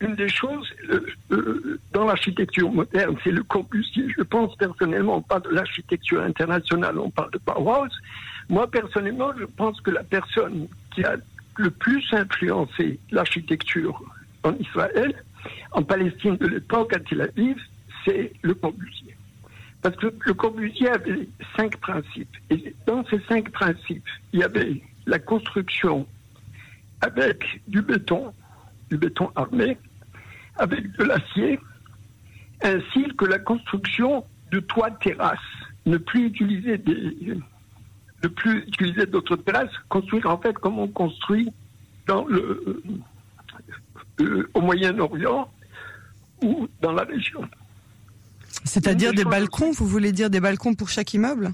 une 0.00 0.14
des 0.14 0.28
choses, 0.28 0.70
euh, 0.90 1.06
euh, 1.30 1.80
dans 1.94 2.04
l'architecture 2.04 2.70
moderne, 2.70 3.16
c'est 3.24 3.30
le 3.30 3.42
Corbusier. 3.42 4.04
Je 4.14 4.22
pense 4.22 4.54
personnellement, 4.56 5.22
pas 5.22 5.40
de 5.40 5.48
l'architecture 5.48 6.20
internationale, 6.22 6.98
on 6.98 7.08
parle 7.08 7.30
de 7.30 7.40
Bauhaus. 7.46 7.88
Moi, 8.50 8.70
personnellement, 8.70 9.32
je 9.38 9.46
pense 9.46 9.80
que 9.80 9.90
la 9.90 10.02
personne 10.02 10.68
qui 10.94 11.02
a 11.02 11.16
le 11.56 11.70
plus 11.70 12.04
influencé 12.12 12.98
l'architecture 13.10 13.98
en 14.42 14.52
Israël, 14.56 15.14
en 15.72 15.82
Palestine 15.82 16.36
de 16.36 16.46
l'époque, 16.46 16.92
à 16.92 17.00
Tel 17.00 17.22
Aviv, 17.22 17.56
c'est 18.04 18.32
le 18.42 18.52
Corbusier. 18.52 19.16
Parce 19.80 19.96
que 19.96 20.12
le 20.26 20.34
Corbusier 20.34 20.88
avait 20.88 21.26
cinq 21.56 21.78
principes. 21.78 22.36
Et 22.50 22.74
dans 22.86 23.02
ces 23.06 23.20
cinq 23.20 23.50
principes, 23.50 24.08
il 24.34 24.40
y 24.40 24.44
avait 24.44 24.82
la 25.06 25.18
construction 25.18 26.06
avec 27.00 27.60
du 27.68 27.82
béton, 27.82 28.32
du 28.90 28.96
béton 28.96 29.30
armé, 29.34 29.76
avec 30.56 30.96
de 30.96 31.04
l'acier, 31.04 31.58
ainsi 32.62 33.04
que 33.18 33.24
la 33.24 33.38
construction 33.38 34.24
de 34.50 34.60
toits 34.60 34.90
terrasses. 34.90 35.38
Ne 35.86 35.98
plus 35.98 36.26
utiliser 36.26 36.78
des, 36.78 37.36
ne 38.22 38.28
plus 38.28 38.60
utiliser 38.66 39.06
d'autres 39.06 39.36
terrasses, 39.36 39.70
construire 39.88 40.26
en 40.26 40.38
fait 40.38 40.54
comme 40.54 40.78
on 40.78 40.88
construit 40.88 41.50
dans 42.06 42.24
le, 42.24 42.82
euh, 44.20 44.50
au 44.54 44.60
Moyen-Orient 44.60 45.50
ou 46.42 46.68
dans 46.80 46.92
la 46.92 47.04
région. 47.04 47.42
C'est-à-dire 48.64 49.12
des 49.12 49.24
balcons, 49.24 49.72
vous 49.72 49.86
voulez 49.86 50.12
dire 50.12 50.30
des 50.30 50.40
balcons 50.40 50.74
pour 50.74 50.88
chaque 50.88 51.12
immeuble? 51.12 51.52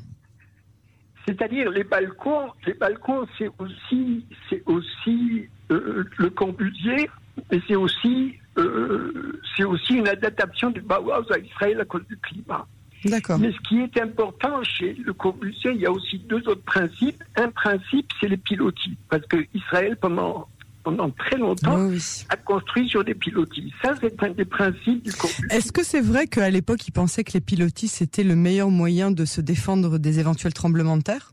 C'est-à-dire 1.31 1.71
les 1.71 1.85
balcons, 1.85 2.51
les 2.67 2.75
balcons, 2.75 3.27
c'est 3.39 3.51
aussi, 3.59 4.25
c'est 4.49 4.63
aussi 4.67 5.49
euh, 5.71 6.05
le 6.17 6.31
Corbusier, 6.31 7.09
mais 7.51 7.61
c'est 7.69 7.77
aussi, 7.77 8.35
euh, 8.59 9.41
c'est 9.57 9.65
aussi 9.65 9.95
une 9.95 10.09
adaptation 10.09 10.71
du 10.71 10.81
Bauhaus 10.81 11.33
à 11.33 11.39
Israël 11.39 11.81
à 11.81 11.85
cause 11.85 12.07
du 12.09 12.17
climat. 12.17 12.67
D'accord. 13.05 13.39
Mais 13.39 13.53
ce 13.53 13.59
qui 13.69 13.81
est 13.81 14.01
important 14.01 14.63
chez 14.63 14.95
le 14.95 15.13
Corbusier, 15.13 15.71
il 15.73 15.81
y 15.81 15.87
a 15.87 15.93
aussi 15.93 16.19
deux 16.19 16.47
autres 16.49 16.65
principes. 16.65 17.23
Un 17.37 17.49
principe, 17.51 18.11
c'est 18.21 18.29
les 18.29 18.37
pilotis, 18.37 18.99
parce 19.09 19.25
que 19.27 19.39
Israël 19.55 19.97
pendant 20.01 20.49
pendant 20.91 21.11
très 21.11 21.37
longtemps 21.37 21.79
Oui, 21.87 21.95
oui. 21.95 22.27
a 22.31 22.37
construit 22.37 22.89
sur 22.89 23.05
des 23.05 23.15
pilotis. 23.15 23.73
Ça, 23.83 23.95
c'est 24.01 24.21
un 24.23 24.31
des 24.31 24.45
principes 24.45 25.05
du. 25.05 25.13
Est-ce 25.51 25.71
que 25.71 25.85
c'est 25.85 26.01
vrai 26.01 26.27
qu'à 26.27 26.51
l'époque, 26.51 26.87
ils 26.89 26.93
pensaient 26.93 27.23
que 27.23 27.33
les 27.33 27.41
pilotis, 27.41 27.87
c'était 27.87 28.25
le 28.25 28.35
meilleur 28.35 28.71
moyen 28.71 29.13
de 29.13 29.25
se 29.25 29.41
défendre 29.41 29.99
des 29.99 30.19
éventuels 30.19 30.53
tremblements 30.53 30.97
de 30.97 31.03
terre? 31.03 31.33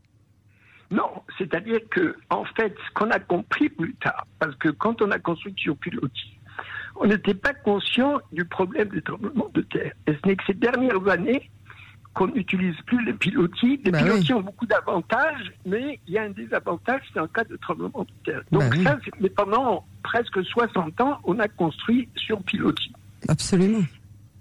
Non, 0.92 1.10
c'est-à-dire 1.36 1.80
que, 1.90 2.14
en 2.30 2.44
fait, 2.44 2.72
ce 2.86 2.94
qu'on 2.94 3.10
a 3.10 3.18
compris 3.18 3.68
plus 3.68 3.94
tard, 3.96 4.26
parce 4.38 4.54
que 4.56 4.68
quand 4.68 5.02
on 5.02 5.10
a 5.10 5.18
construit 5.18 5.54
sur 5.56 5.76
pilotis, 5.76 6.38
on 7.00 7.06
n'était 7.06 7.34
pas 7.34 7.52
conscient 7.52 8.20
du 8.32 8.44
problème 8.44 8.88
des 8.88 9.02
tremblements 9.02 9.50
de 9.54 9.62
terre. 9.62 9.92
Et 10.06 10.12
ce 10.12 10.28
n'est 10.28 10.36
que 10.36 10.44
ces 10.46 10.54
dernières 10.54 11.06
années 11.08 11.50
qu'on 12.18 12.26
n'utilise 12.26 12.74
plus 12.84 13.04
les 13.04 13.12
pilotis. 13.12 13.80
Les 13.84 13.92
Bah 13.92 14.02
pilotis 14.02 14.34
ont 14.34 14.40
beaucoup 14.40 14.66
d'avantages, 14.66 15.52
mais 15.64 16.00
il 16.08 16.14
y 16.14 16.18
a 16.18 16.22
un 16.24 16.30
désavantage, 16.30 17.00
c'est 17.14 17.20
en 17.20 17.28
cas 17.28 17.44
de 17.44 17.56
tremblement 17.56 18.00
de 18.04 18.24
terre. 18.24 18.42
Donc 18.50 18.62
Bah 18.62 18.68
oui. 18.72 18.82
ça, 18.82 18.98
c'est- 19.04 19.20
mais 19.20 19.28
pendant 19.30 19.84
presque 20.02 20.44
60 20.44 21.00
ans, 21.00 21.18
on 21.22 21.38
a 21.38 21.46
construit 21.46 22.08
sur 22.16 22.42
pilotis. 22.42 22.92
Absolument. 23.28 23.84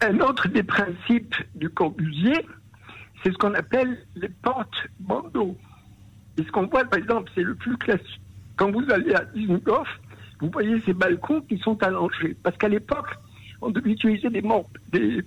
Un 0.02 0.20
autre 0.22 0.48
des 0.48 0.64
principes 0.64 1.36
du 1.54 1.70
Corbusier, 1.70 2.34
c'est 3.24 3.32
ce 3.32 3.38
qu'on 3.38 3.54
appelle 3.54 4.00
les 4.16 4.30
portes 4.30 4.88
bandeaux. 5.00 5.56
Et 6.40 6.44
ce 6.44 6.52
qu'on 6.52 6.66
voit, 6.66 6.84
par 6.86 6.98
exemple, 6.98 7.32
c'est 7.36 7.44
le 7.44 7.54
plus 7.54 7.78
classique. 7.78 8.22
Quand 8.56 8.72
vous 8.72 8.84
allez 8.90 9.14
à 9.14 9.24
Dizengoff, 9.26 9.88
vous 10.40 10.50
voyez 10.52 10.82
ces 10.86 10.94
balcons 10.94 11.42
qui 11.42 11.60
sont 11.60 11.82
allongés. 11.84 12.36
Parce 12.42 12.58
qu'à 12.58 12.70
l'époque, 12.70 13.08
on 13.62 13.70
devait 13.70 13.92
utiliser 13.92 14.30
des, 14.32 14.44
des, 14.92 15.24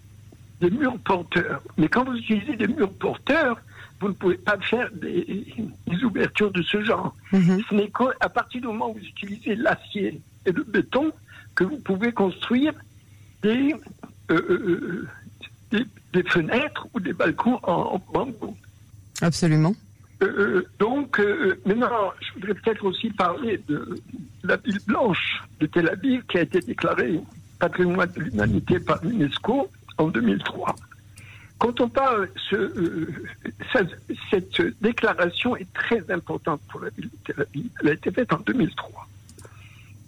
des 0.60 0.70
murs 0.70 0.98
porteurs. 0.98 1.62
Mais 1.76 1.88
quand 1.88 2.04
vous 2.04 2.16
utilisez 2.16 2.56
des 2.56 2.68
murs 2.68 2.92
porteurs, 2.92 3.58
vous 4.00 4.08
ne 4.08 4.14
pouvez 4.14 4.36
pas 4.36 4.58
faire 4.58 4.88
des, 4.92 5.46
des 5.86 6.04
ouvertures 6.04 6.50
de 6.50 6.62
ce 6.62 6.82
genre. 6.82 7.14
Mhm. 7.32 7.60
Ce 7.68 7.74
n'est 7.74 7.90
qu'à 7.90 8.28
partir 8.28 8.60
du 8.60 8.66
moment 8.66 8.90
où 8.90 8.94
vous 8.94 9.04
utilisez 9.04 9.54
l'acier 9.56 10.20
et 10.46 10.52
le 10.52 10.62
béton 10.64 11.12
que 11.54 11.64
vous 11.64 11.78
pouvez 11.78 12.12
construire 12.12 12.72
des, 13.42 13.74
euh, 14.30 14.34
euh, 14.34 15.08
des, 15.70 15.84
des 16.12 16.22
fenêtres 16.22 16.86
ou 16.94 17.00
des 17.00 17.12
balcons 17.12 17.58
en, 17.62 17.94
en 17.94 18.02
bambou. 18.12 18.56
Absolument. 19.20 19.74
Euh, 20.22 20.66
donc, 20.78 21.18
euh, 21.18 21.58
maintenant, 21.64 22.12
je 22.20 22.34
voudrais 22.34 22.54
peut-être 22.54 22.84
aussi 22.84 23.10
parler 23.10 23.60
de 23.68 23.98
la 24.44 24.56
ville 24.56 24.78
blanche 24.86 25.42
de 25.60 25.66
Tel 25.66 25.88
Aviv 25.88 26.22
qui 26.26 26.38
a 26.38 26.42
été 26.42 26.60
déclarée 26.60 27.20
patrimoine 27.58 28.10
de 28.12 28.20
l'humanité 28.20 28.80
par 28.80 29.04
l'UNESCO 29.04 29.68
en 30.00 30.08
2003. 30.08 30.74
Quand 31.58 31.78
on 31.80 31.88
parle, 31.88 32.28
euh, 32.54 33.06
ça- 33.72 33.80
cette 34.30 34.62
déclaration 34.80 35.56
est 35.56 35.70
très 35.74 36.10
importante 36.10 36.60
pour 36.70 36.80
la 36.80 36.88
ville 36.90 37.10
de 37.10 37.16
Tel 37.32 37.42
Aviv. 37.46 37.66
Elle 37.82 37.88
a 37.88 37.92
été 37.92 38.10
faite 38.10 38.32
en 38.32 38.38
2003. 38.38 39.06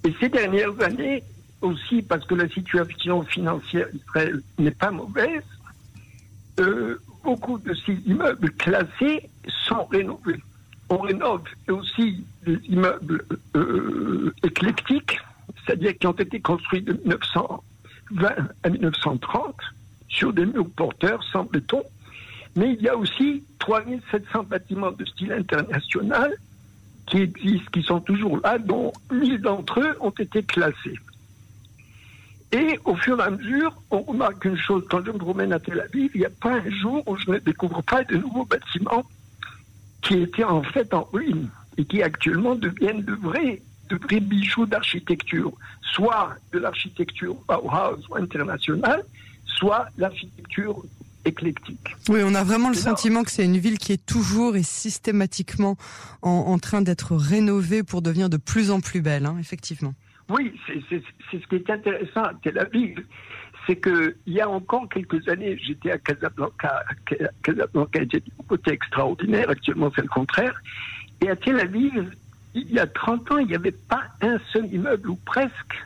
Et 0.04 0.14
ces 0.18 0.30
dernières 0.30 0.80
années, 0.82 1.22
aussi 1.60 2.02
parce 2.02 2.24
que 2.26 2.34
la 2.34 2.48
situation 2.48 3.22
financière 3.22 3.86
d'Israël 3.92 4.40
n'est 4.58 4.70
pas 4.72 4.90
mauvaise, 4.90 5.44
euh, 6.58 6.98
beaucoup 7.22 7.58
de 7.58 7.74
ces 7.74 7.92
immeubles 8.06 8.50
classés 8.52 9.28
sont 9.68 9.84
rénovés. 9.84 10.40
On 10.88 10.98
rénove 10.98 11.44
aussi 11.68 12.24
des 12.44 12.58
immeubles 12.68 13.24
euh, 13.56 14.34
éclectiques, 14.42 15.20
c'est-à-dire 15.64 15.96
qui 15.98 16.06
ont 16.06 16.12
été 16.12 16.40
construits 16.40 16.82
de 16.82 16.94
1920 16.94 18.30
à 18.64 18.68
1930 18.70 19.54
sur 20.12 20.32
des 20.32 20.46
murs 20.46 20.70
porteurs 20.76 21.24
béton. 21.50 21.82
Mais 22.54 22.74
il 22.74 22.82
y 22.82 22.88
a 22.88 22.96
aussi 22.96 23.42
3700 23.58 24.44
bâtiments 24.44 24.92
de 24.92 25.04
style 25.04 25.32
international 25.32 26.32
qui 27.06 27.18
existent, 27.18 27.70
qui 27.72 27.82
sont 27.82 28.00
toujours 28.00 28.38
là, 28.44 28.58
dont 28.58 28.92
1000 29.10 29.40
d'entre 29.40 29.80
eux 29.80 29.96
ont 30.00 30.10
été 30.10 30.42
classés. 30.42 30.98
Et 32.52 32.78
au 32.84 32.94
fur 32.96 33.18
et 33.18 33.22
à 33.22 33.30
mesure, 33.30 33.74
on 33.90 34.02
remarque 34.02 34.44
une 34.44 34.58
chose, 34.58 34.84
quand 34.90 35.02
je 35.04 35.10
me 35.10 35.18
promène 35.18 35.54
à 35.54 35.58
Tel 35.58 35.80
Aviv, 35.80 36.10
il 36.14 36.20
n'y 36.20 36.26
a 36.26 36.30
pas 36.30 36.56
un 36.56 36.70
jour 36.70 37.02
où 37.06 37.16
je 37.16 37.30
ne 37.30 37.38
découvre 37.38 37.82
pas 37.82 38.04
de 38.04 38.16
nouveaux 38.18 38.44
bâtiments 38.44 39.04
qui 40.02 40.14
étaient 40.14 40.44
en 40.44 40.62
fait 40.62 40.92
en 40.92 41.08
ruine 41.12 41.48
et 41.78 41.84
qui 41.86 42.02
actuellement 42.02 42.54
deviennent 42.54 43.02
de 43.02 43.14
vrais, 43.14 43.62
de 43.88 43.96
vrais 43.96 44.20
bijoux 44.20 44.66
d'architecture, 44.66 45.52
soit 45.80 46.34
de 46.52 46.58
l'architecture 46.58 47.34
Bauhaus 47.48 48.00
ou 48.10 48.16
internationale, 48.16 49.02
soit 49.56 49.86
l'architecture 49.96 50.82
éclectique. 51.24 51.94
Oui, 52.08 52.20
on 52.24 52.34
a 52.34 52.42
vraiment 52.42 52.68
le 52.68 52.74
sentiment 52.74 53.22
que 53.22 53.30
c'est 53.30 53.44
une 53.44 53.58
ville 53.58 53.78
qui 53.78 53.92
est 53.92 54.04
toujours 54.04 54.56
et 54.56 54.62
systématiquement 54.62 55.76
en, 56.20 56.30
en 56.30 56.58
train 56.58 56.82
d'être 56.82 57.14
rénovée 57.14 57.82
pour 57.82 58.02
devenir 58.02 58.28
de 58.28 58.36
plus 58.36 58.70
en 58.70 58.80
plus 58.80 59.00
belle, 59.00 59.26
hein, 59.26 59.36
effectivement. 59.40 59.94
Oui, 60.28 60.52
c'est 60.88 61.02
ce 61.32 61.46
qui 61.46 61.56
est 61.56 61.70
intéressant 61.70 62.22
à 62.22 62.32
Tel 62.42 62.58
Aviv, 62.58 63.04
c'est 63.66 63.76
que 63.76 64.16
il 64.26 64.34
y 64.34 64.40
a 64.40 64.48
encore 64.48 64.88
quelques 64.88 65.28
années, 65.28 65.58
j'étais 65.62 65.92
à 65.92 65.98
Casablanca. 65.98 66.84
Casablanca 67.42 68.02
était 68.02 68.18
une 68.18 68.46
beauté 68.48 68.72
extraordinaire, 68.72 69.50
actuellement 69.50 69.90
c'est 69.94 70.02
le 70.02 70.08
contraire. 70.08 70.60
Et 71.20 71.28
à 71.28 71.36
Tel 71.36 71.60
Aviv, 71.60 72.14
il 72.54 72.70
y 72.70 72.78
a 72.78 72.86
30 72.86 73.32
ans, 73.32 73.38
il 73.38 73.46
n'y 73.46 73.54
avait 73.54 73.72
pas 73.72 74.02
un 74.20 74.38
seul 74.52 74.72
immeuble, 74.72 75.10
ou 75.10 75.16
presque, 75.16 75.84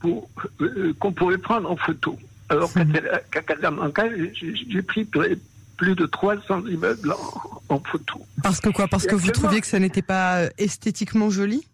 pour, 0.00 0.28
euh, 0.60 0.92
qu'on 0.98 1.12
pourrait 1.12 1.38
prendre 1.38 1.70
en 1.70 1.76
photo. 1.76 2.18
Alors 2.48 2.72
qu'à 2.72 3.42
Casablanca, 3.42 4.04
j'ai 4.34 4.82
pris 4.82 5.04
plus 5.04 5.94
de 5.94 6.06
300 6.06 6.66
immeubles 6.66 7.12
en, 7.12 7.74
en 7.74 7.80
photo. 7.80 8.20
Parce 8.42 8.60
que 8.60 8.70
quoi? 8.70 8.88
Parce 8.88 9.06
que 9.06 9.14
vous 9.14 9.30
trouviez 9.30 9.60
que 9.60 9.66
ça 9.66 9.78
n'était 9.78 10.02
pas 10.02 10.38
euh, 10.38 10.48
esthétiquement 10.58 11.30
joli? 11.30 11.66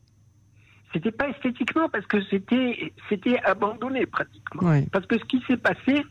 C'était 0.92 1.10
pas 1.10 1.28
esthétiquement 1.28 1.88
parce 1.88 2.06
que 2.06 2.22
c'était 2.30 2.92
c'était 3.08 3.40
abandonné 3.40 4.06
pratiquement. 4.06 4.80
Parce 4.92 5.06
que 5.06 5.18
ce 5.18 5.24
qui 5.24 5.42
s'est 5.46 5.56
passé, 5.56 6.04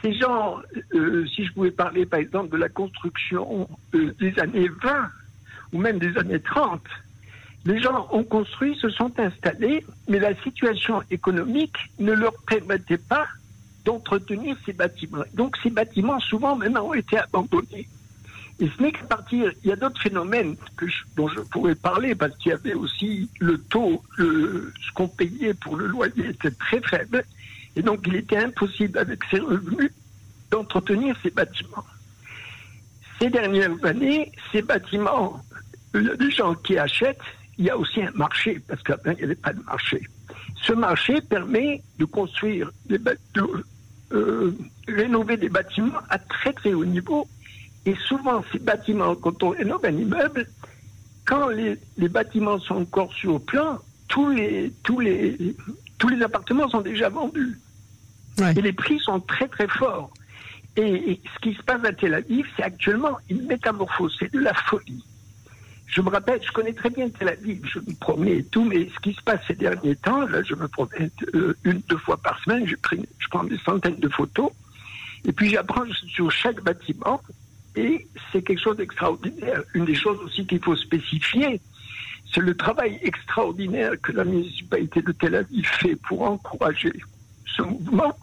ces 0.00 0.14
gens, 0.14 0.58
euh, 0.94 1.26
si 1.26 1.44
je 1.44 1.52
pouvais 1.52 1.72
parler 1.72 2.06
par 2.06 2.20
exemple 2.20 2.50
de 2.50 2.56
la 2.56 2.68
construction 2.68 3.68
euh, 3.94 4.14
des 4.20 4.38
années 4.38 4.68
20 4.82 5.08
ou 5.72 5.78
même 5.78 5.98
des 5.98 6.16
années 6.18 6.38
30, 6.38 6.80
les 7.64 7.80
gens 7.80 8.06
ont 8.12 8.22
construit, 8.22 8.76
se 8.76 8.88
sont 8.90 9.12
installés, 9.18 9.84
mais 10.08 10.20
la 10.20 10.36
situation 10.42 11.02
économique 11.10 11.76
ne 11.98 12.12
leur 12.12 12.34
permettait 12.46 12.98
pas 12.98 13.26
d'entretenir 13.86 14.56
ces 14.66 14.72
bâtiments. 14.74 15.24
Donc 15.34 15.56
ces 15.62 15.70
bâtiments 15.70 16.20
souvent 16.20 16.56
maintenant 16.56 16.88
ont 16.88 16.94
été 16.94 17.16
abandonnés. 17.18 17.88
Et 18.58 18.68
ce 18.74 18.82
n'est 18.82 18.90
qu'à 18.90 19.04
partir, 19.04 19.52
il 19.62 19.68
y 19.68 19.72
a 19.72 19.76
d'autres 19.76 20.00
phénomènes 20.00 20.56
dont 21.16 21.28
je 21.28 21.40
pourrais 21.42 21.74
parler 21.74 22.14
parce 22.14 22.34
qu'il 22.38 22.50
y 22.50 22.54
avait 22.54 22.74
aussi 22.74 23.28
le 23.38 23.58
taux, 23.58 24.02
ce 24.18 24.92
qu'on 24.94 25.08
payait 25.08 25.54
pour 25.54 25.76
le 25.76 25.86
loyer 25.86 26.28
était 26.30 26.50
très 26.50 26.80
faible. 26.82 27.22
Et 27.76 27.82
donc 27.82 28.00
il 28.06 28.16
était 28.16 28.38
impossible 28.38 28.98
avec 28.98 29.20
ces 29.30 29.38
revenus 29.38 29.90
d'entretenir 30.50 31.14
ces 31.22 31.30
bâtiments. 31.30 31.84
Ces 33.20 33.30
dernières 33.30 33.76
années, 33.84 34.32
ces 34.52 34.62
bâtiments, 34.62 35.42
il 35.94 36.02
y 36.04 36.10
a 36.10 36.16
des 36.16 36.30
gens 36.30 36.54
qui 36.54 36.76
achètent, 36.78 37.20
il 37.58 37.66
y 37.66 37.70
a 37.70 37.76
aussi 37.78 38.02
un 38.02 38.10
marché 38.14 38.60
parce 38.66 38.82
qu'avant 38.82 39.12
il 39.12 39.16
n'y 39.18 39.24
avait 39.24 39.34
pas 39.34 39.52
de 39.52 39.62
marché. 39.62 40.00
Ce 40.62 40.72
marché 40.72 41.20
permet 41.20 41.82
de 41.98 42.04
construire 42.06 42.70
des 42.86 42.98
bâ- 42.98 43.14
de, 43.34 43.42
euh, 43.42 43.64
rénover 44.88 45.36
des 45.36 45.48
bâtiments 45.48 45.98
à 46.08 46.18
très 46.18 46.52
très 46.52 46.72
haut 46.74 46.84
niveau 46.84 47.26
et 47.86 47.94
souvent, 48.08 48.44
ces 48.52 48.58
bâtiments, 48.58 49.14
quand 49.14 49.42
on 49.44 49.50
rénove 49.50 49.84
un 49.84 49.96
immeuble, 49.96 50.46
quand 51.24 51.48
les, 51.48 51.78
les 51.96 52.08
bâtiments 52.08 52.58
sont 52.58 52.82
encore 52.82 53.12
sur 53.12 53.34
le 53.34 53.38
plan, 53.38 53.78
tous 54.08 54.28
les, 54.30 54.72
tous, 54.82 54.98
les, 54.98 55.54
tous 55.96 56.08
les 56.08 56.20
appartements 56.22 56.68
sont 56.68 56.80
déjà 56.80 57.08
vendus. 57.08 57.58
Ouais. 58.38 58.52
Et 58.56 58.60
les 58.60 58.72
prix 58.72 58.98
sont 58.98 59.20
très 59.20 59.46
très 59.46 59.68
forts. 59.68 60.10
Et, 60.76 61.12
et 61.12 61.20
ce 61.34 61.38
qui 61.40 61.54
se 61.54 61.62
passe 61.62 61.84
à 61.84 61.92
Tel 61.92 62.14
Aviv, 62.14 62.46
c'est 62.56 62.64
actuellement 62.64 63.18
une 63.30 63.46
métamorphose, 63.46 64.14
c'est 64.18 64.32
de 64.32 64.40
la 64.40 64.52
folie. 64.52 65.04
Je 65.86 66.00
me 66.00 66.10
rappelle, 66.10 66.42
je 66.42 66.50
connais 66.52 66.72
très 66.72 66.90
bien 66.90 67.08
Tel 67.08 67.28
Aviv, 67.28 67.64
je 67.64 67.78
me 67.78 67.94
promets 67.94 68.38
et 68.38 68.44
tout, 68.44 68.64
mais 68.64 68.88
ce 68.94 69.00
qui 69.00 69.14
se 69.14 69.22
passe 69.22 69.40
ces 69.46 69.54
derniers 69.54 69.96
temps, 69.96 70.26
là, 70.26 70.42
je 70.42 70.54
me 70.54 70.68
promets 70.68 71.10
euh, 71.34 71.56
une, 71.64 71.80
deux 71.88 71.96
fois 71.98 72.16
par 72.16 72.38
semaine, 72.42 72.66
je, 72.66 72.74
je 73.18 73.28
prends 73.28 73.44
des 73.44 73.58
centaines 73.58 73.96
de 73.96 74.08
photos, 74.08 74.50
et 75.24 75.32
puis 75.32 75.48
j'apprends 75.50 75.84
sur 76.08 76.30
chaque 76.30 76.62
bâtiment, 76.62 77.20
et 77.76 78.06
c'est 78.32 78.42
quelque 78.42 78.60
chose 78.60 78.76
d'extraordinaire. 78.76 79.62
Une 79.74 79.84
des 79.84 79.94
choses 79.94 80.18
aussi 80.20 80.46
qu'il 80.46 80.60
faut 80.60 80.76
spécifier, 80.76 81.60
c'est 82.32 82.40
le 82.40 82.56
travail 82.56 82.98
extraordinaire 83.02 83.92
que 84.02 84.12
la 84.12 84.24
municipalité 84.24 85.02
de 85.02 85.12
Tel 85.12 85.34
Aviv 85.36 85.66
fait 85.66 85.96
pour 85.96 86.22
encourager 86.22 86.92
ce 87.44 87.62
mouvement. 87.62 88.16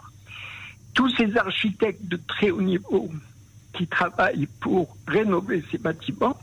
Tous 0.94 1.10
ces 1.16 1.36
architectes 1.38 2.06
de 2.08 2.20
très 2.28 2.52
haut 2.52 2.62
niveau 2.62 3.10
qui 3.74 3.88
travaillent 3.88 4.48
pour 4.60 4.96
rénover 5.08 5.64
ces 5.72 5.78
bâtiments, 5.78 6.38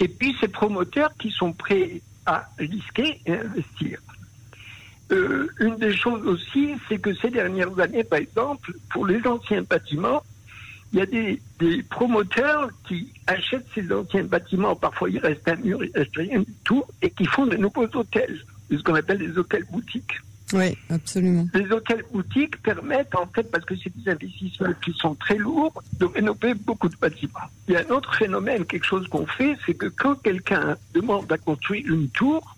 et 0.00 0.08
puis 0.08 0.36
ces 0.40 0.48
promoteurs 0.48 1.12
qui 1.18 1.30
sont 1.30 1.52
prêts 1.52 2.00
à 2.26 2.48
risquer 2.58 3.20
et 3.26 3.32
investir. 3.32 3.98
Euh, 5.10 5.48
une 5.60 5.76
des 5.76 5.96
choses 5.96 6.26
aussi, 6.26 6.74
c'est 6.88 6.98
que 6.98 7.14
ces 7.14 7.30
dernières 7.30 7.78
années, 7.80 8.04
par 8.04 8.18
exemple, 8.18 8.74
pour 8.90 9.06
les 9.06 9.26
anciens 9.26 9.62
bâtiments, 9.62 10.22
il 10.92 10.98
y 10.98 11.02
a 11.02 11.06
des, 11.06 11.40
promoteurs 11.90 12.70
qui 12.86 13.12
achètent 13.26 13.66
ces 13.74 13.90
anciens 13.92 14.24
bâtiments, 14.24 14.76
parfois 14.76 15.10
il 15.10 15.18
reste 15.18 15.46
un 15.48 15.56
mur, 15.56 15.82
il 15.82 15.90
reste 15.94 16.16
rien 16.16 16.40
du 16.40 16.54
tout, 16.64 16.84
et 17.02 17.10
qui 17.10 17.26
font 17.26 17.46
de 17.46 17.56
nouveaux 17.56 17.88
hôtels, 17.94 18.44
ce 18.70 18.82
qu'on 18.82 18.94
appelle 18.94 19.18
des 19.18 19.36
hôtels 19.36 19.64
boutiques. 19.70 20.14
Oui, 20.52 20.76
absolument. 20.88 21.46
Les 21.52 21.70
hôtels 21.70 22.04
boutiques 22.10 22.62
permettent, 22.62 23.14
en 23.14 23.26
fait, 23.26 23.50
parce 23.50 23.64
que 23.64 23.74
c'est 23.76 23.94
des 23.96 24.10
investissements 24.10 24.72
qui 24.82 24.92
sont 24.94 25.14
très 25.14 25.36
lourds, 25.36 25.82
de 25.98 26.06
rénover 26.06 26.54
beaucoup 26.54 26.88
de 26.88 26.96
bâtiments. 26.96 27.48
Il 27.68 27.74
y 27.74 27.76
a 27.76 27.80
un 27.80 27.90
autre 27.90 28.14
phénomène, 28.14 28.64
quelque 28.64 28.86
chose 28.86 29.06
qu'on 29.08 29.26
fait, 29.26 29.56
c'est 29.66 29.74
que 29.74 29.86
quand 29.86 30.14
quelqu'un 30.16 30.76
demande 30.94 31.30
à 31.30 31.38
construire 31.38 31.86
une 31.86 32.08
tour, 32.08 32.56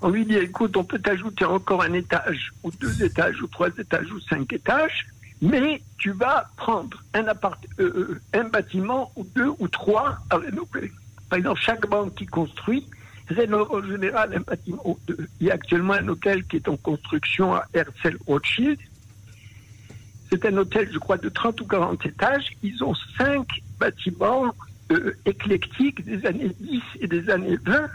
on 0.00 0.08
lui 0.08 0.24
dit, 0.24 0.36
écoute, 0.36 0.76
on 0.76 0.84
peut 0.84 0.98
t'ajouter 0.98 1.44
encore 1.44 1.82
un 1.82 1.92
étage, 1.92 2.52
ou 2.62 2.70
deux 2.80 3.04
étages, 3.04 3.40
ou 3.42 3.46
trois 3.46 3.68
étages, 3.68 4.10
ou 4.10 4.20
cinq 4.20 4.52
étages, 4.52 5.06
mais 5.42 5.82
tu 5.98 6.12
vas 6.12 6.50
prendre 6.56 7.02
un, 7.14 7.26
appart 7.26 7.62
euh, 7.78 8.18
euh, 8.34 8.40
un 8.40 8.44
bâtiment, 8.44 9.12
ou 9.16 9.26
deux, 9.36 9.52
ou 9.58 9.68
trois 9.68 10.18
à 10.30 10.38
rénover. 10.38 10.90
Par 11.28 11.38
exemple, 11.38 11.60
chaque 11.60 11.86
banque 11.88 12.14
qui 12.14 12.26
construit 12.26 12.86
en 13.30 13.82
général 13.82 14.34
un 14.34 14.40
bâtiment. 14.40 14.98
Il 15.40 15.46
y 15.46 15.50
a 15.50 15.54
actuellement 15.54 15.94
un 15.94 16.08
hôtel 16.08 16.44
qui 16.44 16.56
est 16.56 16.68
en 16.68 16.76
construction 16.76 17.54
à 17.54 17.64
Herzl 17.74 18.16
Rothschild. 18.26 18.78
C'est 20.30 20.44
un 20.46 20.56
hôtel, 20.56 20.88
je 20.92 20.98
crois, 20.98 21.18
de 21.18 21.28
30 21.28 21.60
ou 21.60 21.66
40 21.66 22.06
étages. 22.06 22.46
Ils 22.62 22.82
ont 22.82 22.94
cinq 23.18 23.46
bâtiments 23.78 24.54
euh, 24.90 25.16
éclectiques 25.26 26.04
des 26.04 26.24
années 26.26 26.54
10 26.58 26.82
et 27.00 27.06
des 27.06 27.28
années 27.30 27.58
20 27.64 27.88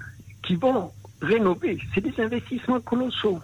qui 0.44 0.56
vont 0.56 0.92
rénover. 1.22 1.80
C'est 1.94 2.02
des 2.02 2.22
investissements 2.22 2.80
colossaux. 2.80 3.40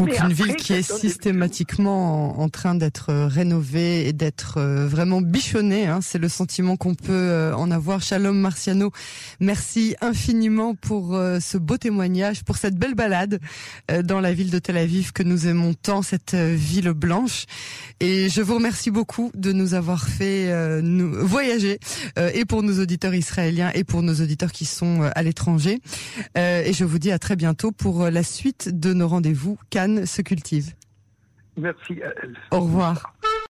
Donc 0.00 0.18
une 0.18 0.32
ville 0.32 0.56
qui 0.56 0.72
est 0.72 0.82
systématiquement 0.82 2.40
en, 2.40 2.48
train 2.48 2.74
d'être 2.74 3.10
euh, 3.10 3.26
rénovée 3.26 4.08
et 4.08 4.14
d'être 4.14 4.54
euh, 4.56 4.88
vraiment 4.88 5.20
bichonnée. 5.20 5.86
Hein. 5.86 5.98
C'est 6.00 6.16
le 6.18 6.30
sentiment 6.30 6.78
qu'on 6.78 6.94
peut 6.94 7.12
euh, 7.12 7.54
en 7.54 7.70
avoir. 7.70 8.00
Shalom 8.00 8.38
Marciano, 8.38 8.92
merci 9.40 9.96
infiniment 10.00 10.74
pour 10.74 11.18
ce 11.40 11.58
beau 11.58 11.76
témoignage, 11.76 12.44
pour 12.44 12.56
cette 12.56 12.76
belle 12.76 12.94
balade 12.94 13.40
dans 14.04 14.20
la 14.20 14.32
ville 14.32 14.50
de 14.50 14.58
Tel 14.58 14.76
Aviv 14.78 15.12
que 15.12 15.22
nous 15.22 15.46
aimons 15.46 15.74
tant, 15.74 16.02
cette 16.02 16.34
ville 16.34 16.90
blanche. 16.92 17.44
Et 18.00 18.28
je 18.30 18.40
vous 18.40 18.54
remercie 18.54 18.90
beaucoup 18.90 19.30
de 19.34 19.52
nous 19.52 19.74
avoir 19.74 20.08
fait 20.08 20.80
nous 20.82 21.12
voyager 21.26 21.78
et 22.16 22.44
pour 22.44 22.62
nos 22.62 22.80
auditeurs 22.80 23.14
israéliens 23.14 23.70
et 23.74 23.84
pour 23.84 24.02
nos 24.02 24.14
auditeurs 24.14 24.52
qui 24.52 24.64
sont 24.64 25.02
à 25.14 25.22
l'étranger. 25.22 25.80
et 26.36 26.72
je 26.72 26.84
vous 26.84 26.98
dis 26.98 27.12
à 27.12 27.18
très 27.18 27.36
bientôt 27.36 27.72
pour 27.72 28.08
la 28.08 28.22
suite 28.22 28.70
de 28.72 28.94
nos 28.94 29.08
rendez-vous 29.08 29.58
Cannes 29.70 29.89
se 30.06 30.22
cultive. 30.22 30.74
Merci 31.56 32.00
Au 32.50 32.60
revoir. 32.60 33.14